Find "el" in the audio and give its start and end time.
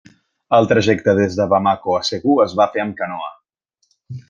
0.59-0.69